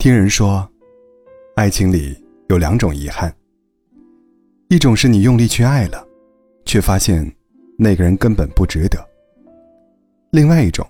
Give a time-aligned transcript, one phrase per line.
[0.00, 0.66] 听人说，
[1.56, 2.16] 爱情里
[2.48, 3.30] 有两种遗憾。
[4.70, 6.02] 一种是你用力去爱了，
[6.64, 7.30] 却发现
[7.76, 8.98] 那个人根本不值得；
[10.30, 10.88] 另外一种，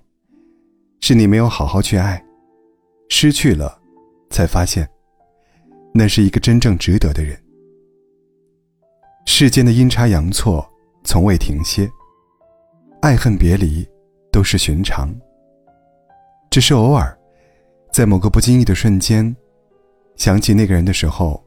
[1.00, 2.24] 是你没有好好去爱，
[3.08, 3.76] 失去了，
[4.30, 4.88] 才发现
[5.92, 7.36] 那是一个真正值得的人。
[9.26, 10.64] 世间的阴差阳错
[11.02, 11.90] 从未停歇，
[13.02, 13.84] 爱恨别离
[14.30, 15.12] 都是寻常，
[16.48, 17.19] 只是偶尔。
[17.92, 19.34] 在某个不经意的瞬间，
[20.14, 21.44] 想起那个人的时候，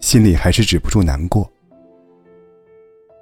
[0.00, 1.50] 心里还是止不住难过。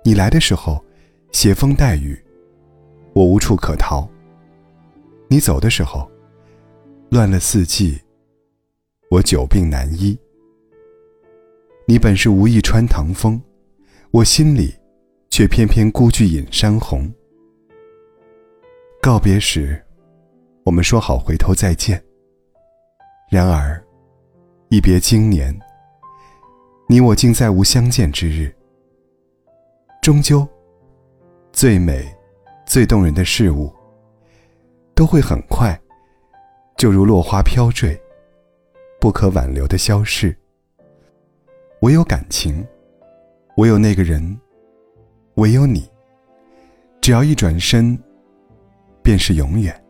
[0.05, 0.85] 你来的时候，
[1.33, 2.23] 携风带雨，
[3.15, 4.07] 我无处可逃；
[5.27, 6.07] 你走的时候，
[7.09, 7.99] 乱了四季，
[9.11, 10.17] 我久病难医。
[11.87, 13.41] 你本是无意穿堂风，
[14.11, 14.75] 我心里
[15.31, 17.11] 却偏偏孤具引山红。
[19.01, 19.83] 告别时，
[20.65, 22.04] 我们说好回头再见。
[23.35, 23.85] 然而，
[24.69, 25.53] 一别经年，
[26.89, 28.55] 你我竟再无相见之日。
[30.01, 30.47] 终究，
[31.53, 32.07] 最美、
[32.65, 33.75] 最动人的事物，
[34.95, 35.77] 都会很快，
[36.77, 38.01] 就如落花飘坠，
[39.01, 40.33] 不可挽留的消逝。
[41.81, 42.65] 唯有感情，
[43.57, 44.41] 唯有那个人，
[45.35, 45.91] 唯有你，
[47.01, 47.99] 只要一转身，
[49.03, 49.85] 便是永远。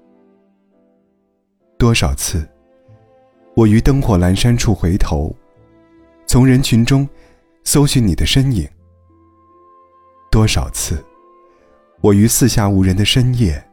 [1.76, 2.48] 多少次。
[3.56, 5.32] 我于灯火阑珊处回头，
[6.26, 7.08] 从人群中
[7.62, 8.68] 搜寻你的身影。
[10.28, 11.04] 多少次，
[12.00, 13.64] 我于四下无人的深夜，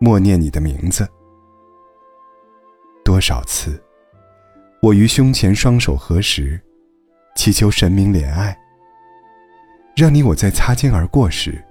[0.00, 1.08] 默念你的名字。
[3.04, 3.80] 多少次，
[4.82, 6.60] 我于胸前双手合十，
[7.36, 8.58] 祈求神明怜爱，
[9.94, 11.62] 让你我在擦肩而过时，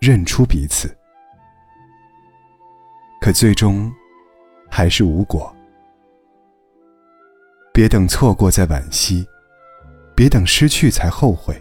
[0.00, 0.96] 认出彼此。
[3.20, 3.92] 可最终，
[4.70, 5.54] 还是无果。
[7.76, 9.28] 别等错过再惋惜，
[10.14, 11.54] 别等失去才后悔。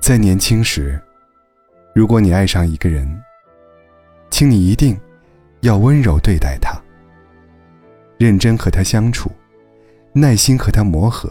[0.00, 1.00] 在年轻时，
[1.94, 3.08] 如果你爱上一个人，
[4.30, 4.98] 请你一定
[5.60, 6.76] 要温柔对待他，
[8.18, 9.30] 认真和他相处，
[10.12, 11.30] 耐心和他磨合。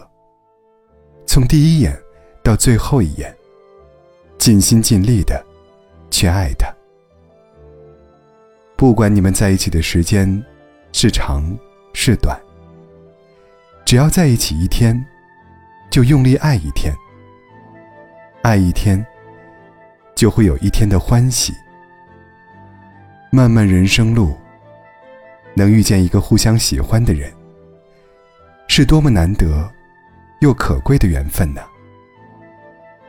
[1.25, 2.01] 从第一眼
[2.41, 3.35] 到最后一眼，
[4.37, 5.45] 尽心尽力的
[6.09, 6.73] 去爱他。
[8.77, 10.41] 不管你们在一起的时间
[10.93, 11.43] 是长
[11.93, 12.39] 是短。
[13.91, 15.05] 只要在一起一天，
[15.89, 16.95] 就用力爱一天。
[18.41, 19.05] 爱一天，
[20.15, 21.53] 就会有一天的欢喜。
[23.31, 24.33] 漫漫人生路，
[25.53, 27.29] 能遇见一个互相喜欢的人，
[28.69, 29.69] 是多么难得
[30.39, 31.61] 又可贵的缘分呢？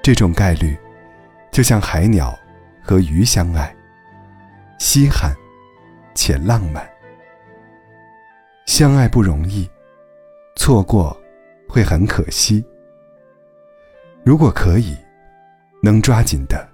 [0.03, 0.77] 这种概率，
[1.53, 2.37] 就像海鸟
[2.83, 3.73] 和鱼相爱，
[4.81, 5.33] 稀罕
[6.13, 6.85] 且浪漫。
[8.67, 9.71] 相爱不容易。
[10.65, 11.21] 错过，
[11.69, 12.65] 会很可惜。
[14.23, 14.97] 如果可以，
[15.83, 16.69] 能抓紧的，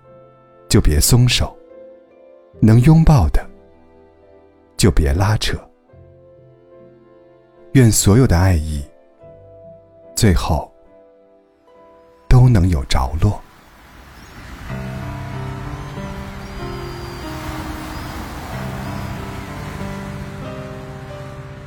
[0.68, 1.46] 就别松手；
[2.60, 3.48] 能拥抱的，
[4.76, 5.56] 就别拉扯。
[7.72, 8.84] 愿所有的爱意，
[10.14, 10.70] 最后
[12.28, 13.40] 都能有着落。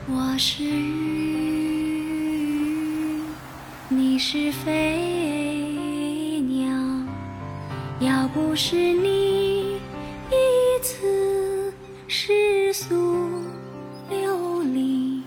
[0.08, 1.21] 我是。
[3.94, 6.72] 你是飞鸟，
[8.00, 9.76] 要不是你
[10.30, 11.74] 一次
[12.08, 12.96] 世俗
[14.10, 15.22] 流离，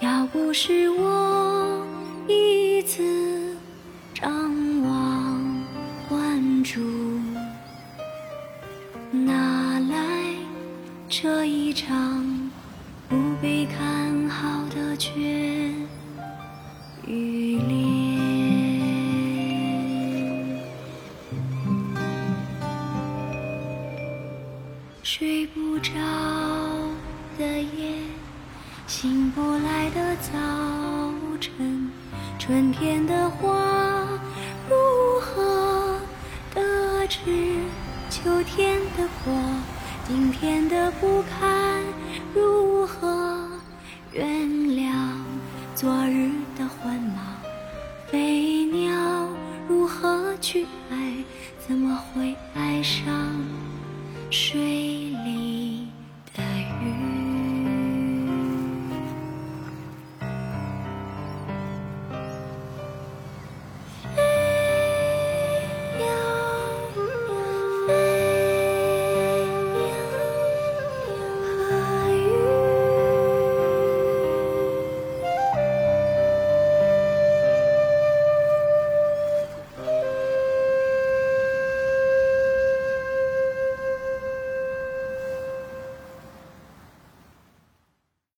[0.00, 1.86] 要不是我
[2.26, 3.54] 一次
[4.14, 4.32] 张
[4.82, 5.66] 望
[6.08, 6.80] 关注，
[9.12, 10.34] 哪来
[11.10, 12.50] 这一场
[13.06, 15.74] 不被看好的绝？
[17.10, 17.74] 雨恋，
[25.02, 25.90] 睡不着
[27.36, 27.94] 的夜，
[28.86, 30.30] 醒不来的早
[31.40, 31.90] 晨，
[32.38, 34.06] 春天的花
[34.68, 34.76] 如
[35.20, 35.98] 何
[36.54, 37.18] 得知
[38.08, 39.34] 秋天的果？
[40.06, 41.82] 今天的不堪
[42.34, 43.48] 如何
[44.12, 44.92] 原谅
[45.74, 46.30] 昨日？
[46.58, 47.36] 的问马
[48.06, 49.28] 飞鸟
[49.68, 50.96] 如何去爱